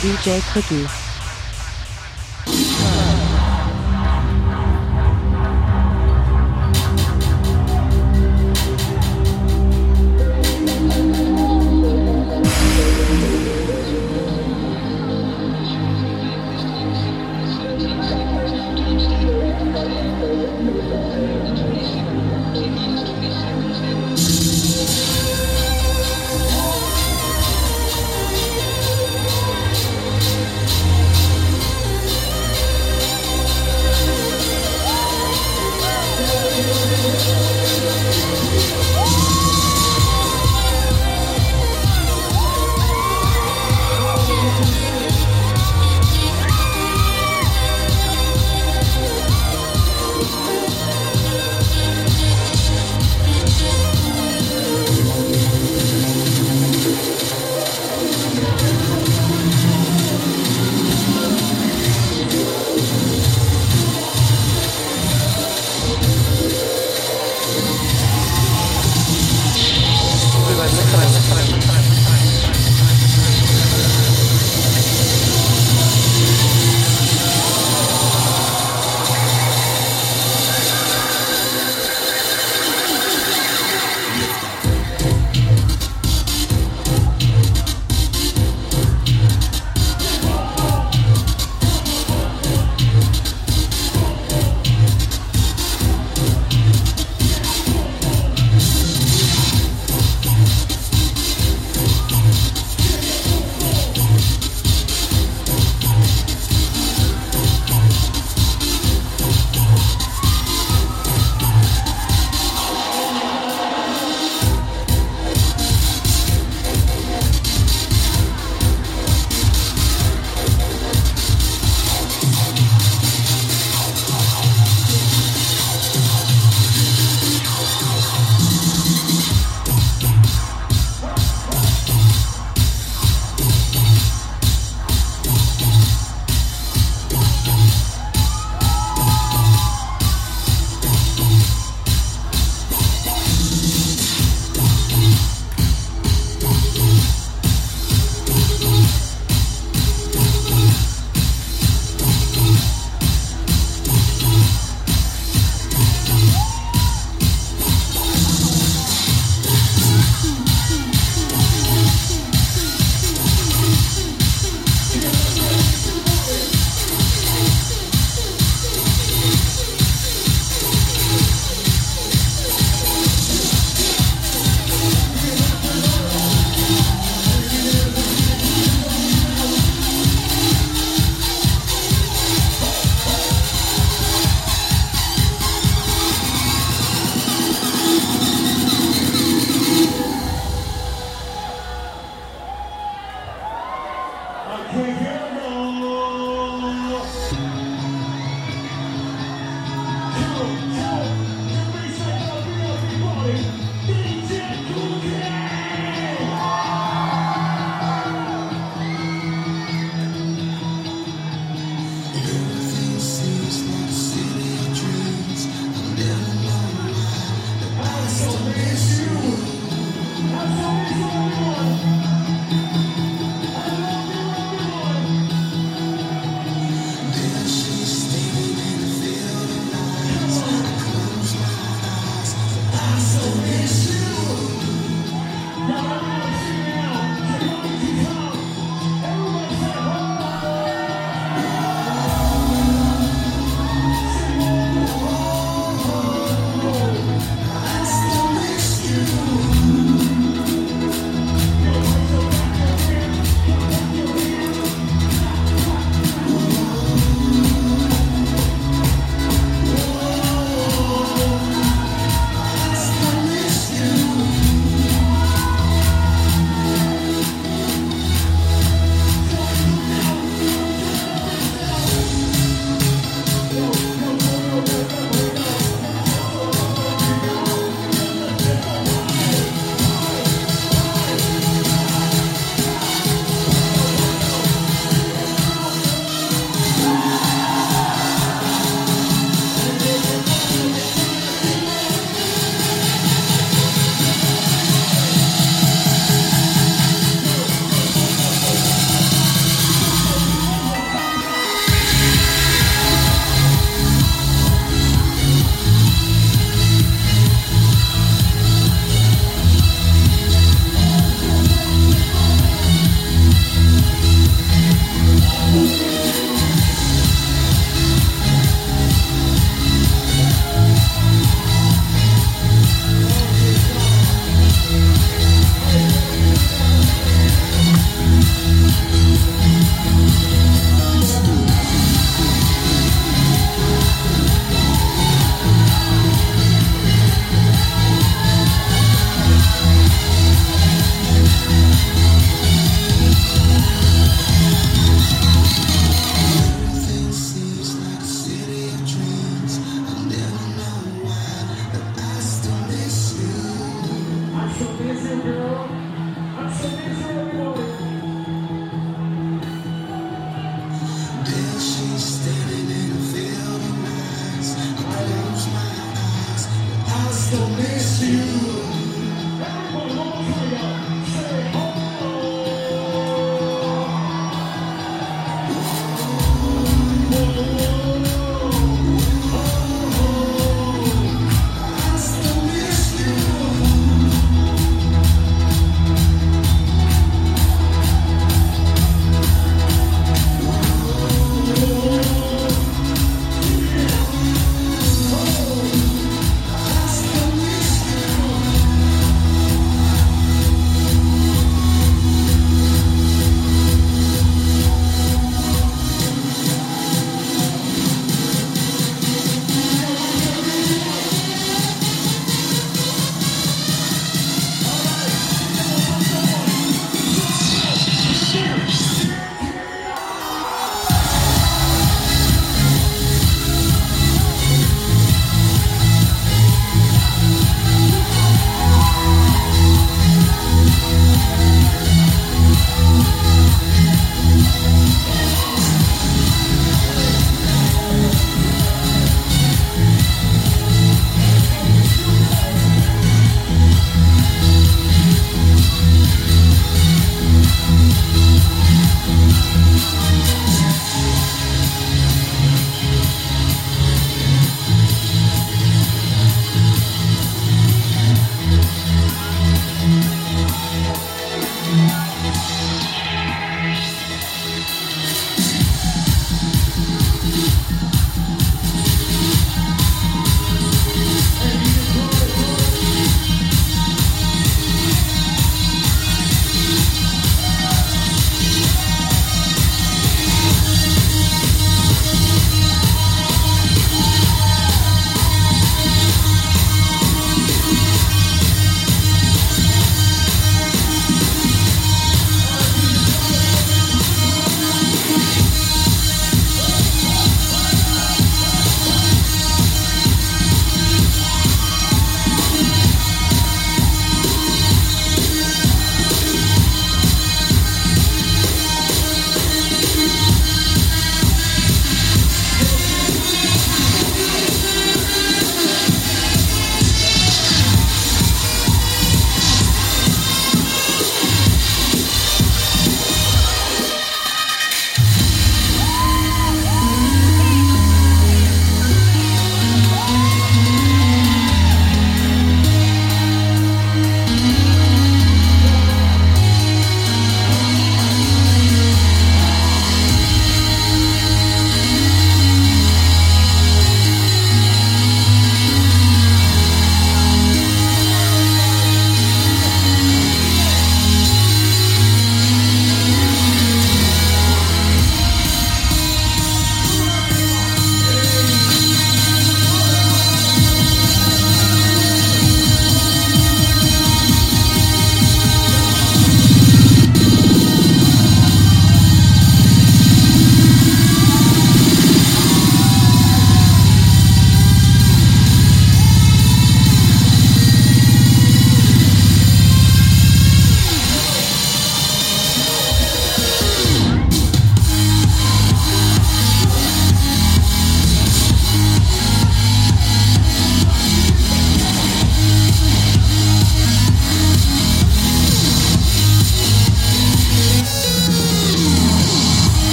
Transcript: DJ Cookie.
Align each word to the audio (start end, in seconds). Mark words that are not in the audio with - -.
DJ 0.00 0.40
Cookie. 0.52 1.09